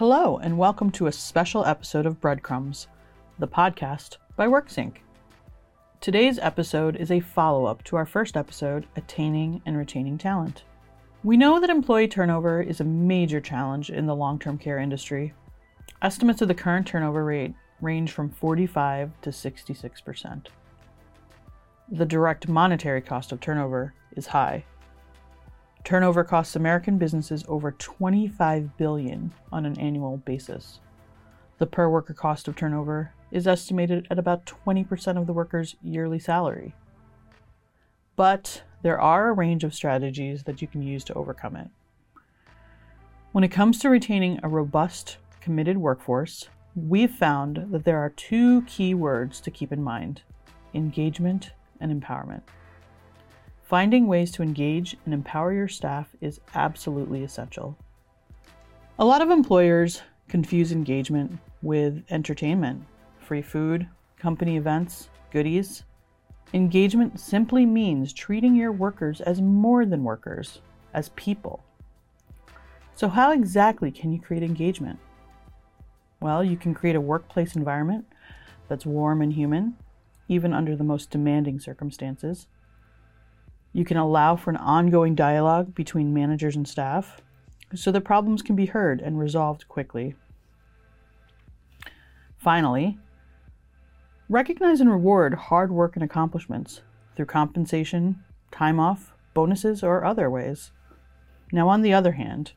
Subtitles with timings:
[0.00, 2.86] Hello, and welcome to a special episode of Breadcrumbs,
[3.38, 4.94] the podcast by WorkSync.
[6.00, 10.64] Today's episode is a follow up to our first episode, Attaining and Retaining Talent.
[11.22, 15.34] We know that employee turnover is a major challenge in the long term care industry.
[16.00, 20.46] Estimates of the current turnover rate range from 45 to 66%.
[21.90, 24.64] The direct monetary cost of turnover is high.
[25.84, 30.80] Turnover costs American businesses over 25 billion on an annual basis.
[31.58, 36.18] The per worker cost of turnover is estimated at about 20% of the worker's yearly
[36.18, 36.74] salary.
[38.16, 41.68] But there are a range of strategies that you can use to overcome it.
[43.32, 48.62] When it comes to retaining a robust, committed workforce, we've found that there are two
[48.62, 50.22] key words to keep in mind
[50.74, 52.42] engagement and empowerment.
[53.70, 57.78] Finding ways to engage and empower your staff is absolutely essential.
[58.98, 62.84] A lot of employers confuse engagement with entertainment,
[63.20, 63.86] free food,
[64.18, 65.84] company events, goodies.
[66.52, 71.62] Engagement simply means treating your workers as more than workers, as people.
[72.96, 74.98] So, how exactly can you create engagement?
[76.18, 78.04] Well, you can create a workplace environment
[78.66, 79.76] that's warm and human,
[80.26, 82.48] even under the most demanding circumstances.
[83.72, 87.20] You can allow for an ongoing dialogue between managers and staff
[87.74, 90.16] so the problems can be heard and resolved quickly.
[92.36, 92.98] Finally,
[94.28, 96.80] recognize and reward hard work and accomplishments
[97.14, 100.72] through compensation, time off, bonuses, or other ways.
[101.52, 102.52] Now, on the other hand,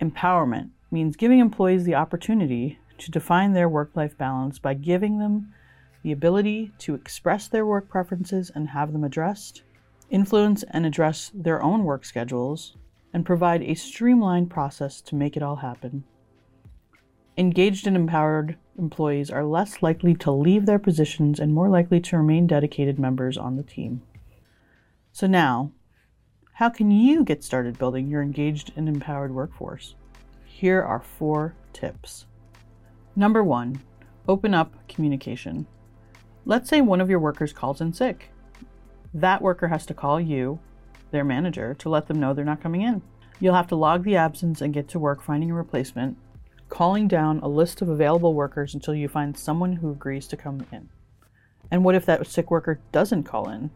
[0.00, 5.52] empowerment means giving employees the opportunity to define their work life balance by giving them
[6.02, 9.62] the ability to express their work preferences and have them addressed
[10.10, 12.76] influence and address their own work schedules,
[13.12, 16.04] and provide a streamlined process to make it all happen.
[17.38, 22.16] Engaged and empowered employees are less likely to leave their positions and more likely to
[22.16, 24.02] remain dedicated members on the team.
[25.12, 25.72] So, now,
[26.54, 29.94] how can you get started building your engaged and empowered workforce?
[30.44, 32.26] Here are four tips.
[33.14, 33.82] Number one,
[34.28, 35.66] open up communication.
[36.46, 38.30] Let's say one of your workers calls in sick.
[39.16, 40.58] That worker has to call you,
[41.10, 43.00] their manager, to let them know they're not coming in.
[43.40, 46.18] You'll have to log the absence and get to work finding a replacement,
[46.68, 50.66] calling down a list of available workers until you find someone who agrees to come
[50.70, 50.90] in.
[51.70, 53.70] And what if that sick worker doesn't call in?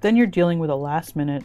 [0.00, 1.44] Then you're dealing with a last minute,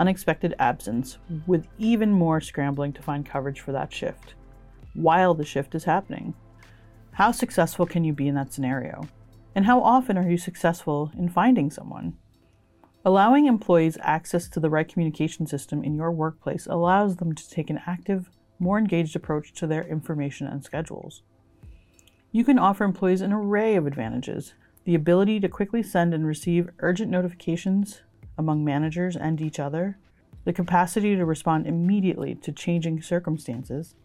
[0.00, 4.34] unexpected absence with even more scrambling to find coverage for that shift
[4.94, 6.34] while the shift is happening.
[7.12, 9.06] How successful can you be in that scenario?
[9.54, 12.16] And how often are you successful in finding someone?
[13.06, 17.68] Allowing employees access to the right communication system in your workplace allows them to take
[17.68, 21.20] an active, more engaged approach to their information and schedules.
[22.32, 24.54] You can offer employees an array of advantages.
[24.84, 28.00] The ability to quickly send and receive urgent notifications
[28.38, 29.98] among managers and each other,
[30.44, 33.96] the capacity to respond immediately to changing circumstances,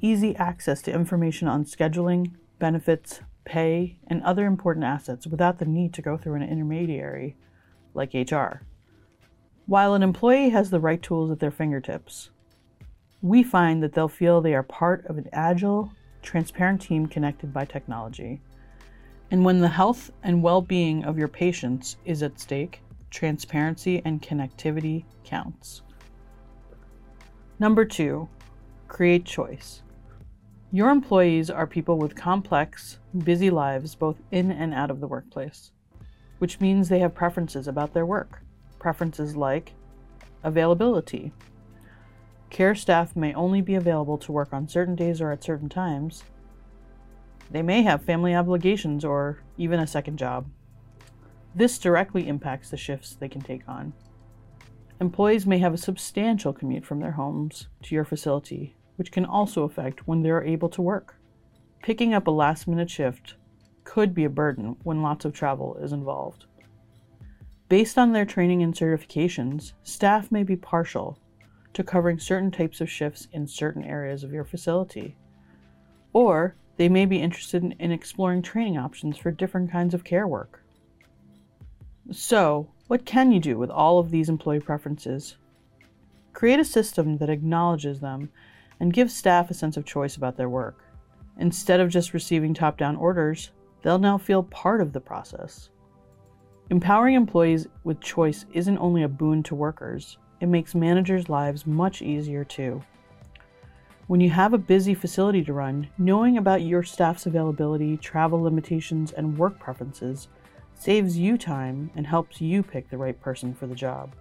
[0.00, 5.94] easy access to information on scheduling, benefits, pay, and other important assets without the need
[5.94, 7.36] to go through an intermediary
[7.94, 8.62] like HR.
[9.66, 12.30] While an employee has the right tools at their fingertips,
[13.20, 15.92] we find that they'll feel they are part of an agile,
[16.22, 18.40] transparent team connected by technology.
[19.30, 24.20] And when the health and well being of your patients is at stake, transparency and
[24.20, 25.82] connectivity counts.
[27.58, 28.28] Number two,
[28.88, 29.82] create choice.
[30.72, 35.70] Your employees are people with complex, busy lives both in and out of the workplace
[36.42, 38.42] which means they have preferences about their work.
[38.80, 39.74] Preferences like
[40.42, 41.32] availability.
[42.50, 46.24] Care staff may only be available to work on certain days or at certain times.
[47.52, 50.50] They may have family obligations or even a second job.
[51.54, 53.92] This directly impacts the shifts they can take on.
[55.00, 59.62] Employees may have a substantial commute from their homes to your facility, which can also
[59.62, 61.14] affect when they are able to work.
[61.84, 63.36] Picking up a last minute shift
[63.92, 66.46] could be a burden when lots of travel is involved.
[67.68, 71.18] Based on their training and certifications, staff may be partial
[71.74, 75.14] to covering certain types of shifts in certain areas of your facility.
[76.14, 80.26] Or they may be interested in, in exploring training options for different kinds of care
[80.26, 80.64] work.
[82.10, 85.36] So, what can you do with all of these employee preferences?
[86.32, 88.30] Create a system that acknowledges them
[88.80, 90.82] and gives staff a sense of choice about their work.
[91.36, 93.50] Instead of just receiving top down orders,
[93.82, 95.70] they'll now feel part of the process.
[96.70, 102.02] Empowering employees with choice isn't only a boon to workers, it makes managers' lives much
[102.02, 102.82] easier too.
[104.06, 109.12] When you have a busy facility to run, knowing about your staff's availability, travel limitations,
[109.12, 110.28] and work preferences
[110.74, 114.14] saves you time and helps you pick the right person for the job.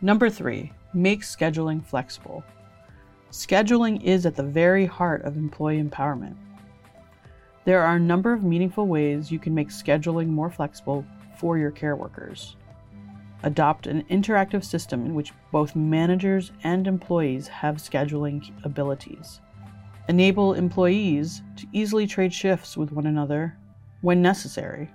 [0.00, 2.42] Number three, make scheduling flexible.
[3.30, 6.34] Scheduling is at the very heart of employee empowerment.
[7.64, 11.04] There are a number of meaningful ways you can make scheduling more flexible
[11.38, 12.56] for your care workers.
[13.44, 19.40] Adopt an interactive system in which both managers and employees have scheduling abilities.
[20.08, 23.56] Enable employees to easily trade shifts with one another
[24.00, 24.90] when necessary.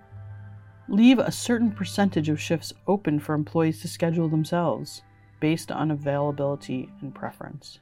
[0.90, 5.04] Leave a certain percentage of shifts open for employees to schedule themselves
[5.40, 7.80] based on availability and preference.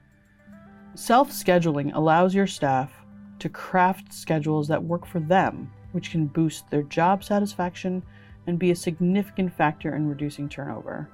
[0.94, 3.05] Self scheduling allows your staff
[3.46, 8.02] to craft schedules that work for them, which can boost their job satisfaction
[8.48, 11.08] and be a significant factor in reducing turnover.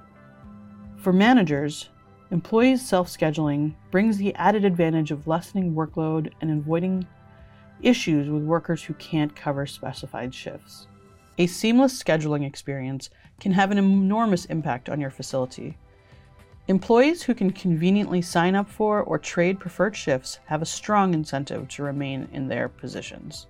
[0.96, 1.90] For managers,
[2.32, 7.06] employees' self scheduling brings the added advantage of lessening workload and avoiding
[7.82, 10.88] issues with workers who can't cover specified shifts.
[11.38, 13.10] A seamless scheduling experience
[13.42, 15.78] can have an enormous impact on your facility.
[16.68, 21.68] Employees who can conveniently sign up for or trade preferred shifts have a strong incentive
[21.70, 23.48] to remain in their positions.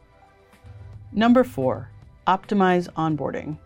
[1.11, 1.89] Number four,
[2.25, 3.57] optimize onboarding.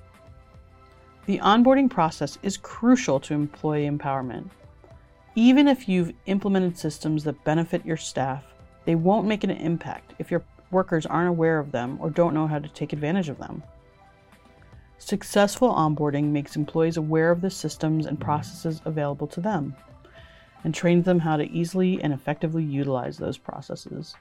[1.27, 4.49] The onboarding process is crucial to employee empowerment.
[5.35, 8.43] Even if you've implemented systems that benefit your staff,
[8.85, 12.47] they won't make an impact if your workers aren't aware of them or don't know
[12.47, 13.61] how to take advantage of them.
[14.97, 19.75] Successful onboarding makes employees aware of the systems and processes available to them
[20.63, 24.15] and trains them how to easily and effectively utilize those processes.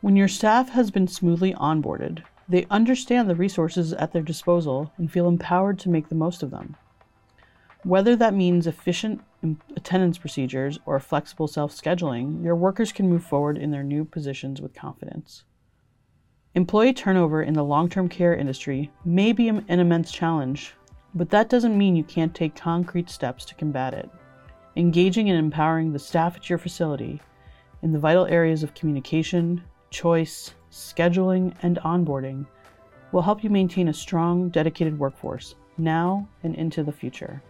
[0.00, 5.10] When your staff has been smoothly onboarded, they understand the resources at their disposal and
[5.10, 6.76] feel empowered to make the most of them.
[7.82, 9.22] Whether that means efficient
[9.76, 14.60] attendance procedures or flexible self scheduling, your workers can move forward in their new positions
[14.60, 15.44] with confidence.
[16.58, 20.74] Employee turnover in the long term care industry may be an immense challenge,
[21.14, 24.10] but that doesn't mean you can't take concrete steps to combat it.
[24.74, 27.20] Engaging and empowering the staff at your facility
[27.82, 32.44] in the vital areas of communication, choice, scheduling, and onboarding
[33.12, 37.40] will help you maintain a strong, dedicated workforce now and into the future.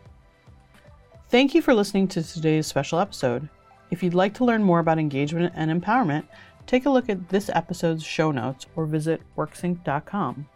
[1.31, 3.49] Thank you for listening to today's special episode.
[3.91, 6.25] If you'd like to learn more about engagement and empowerment,
[6.69, 10.47] take a look at this episode's show notes or visit worksync.com.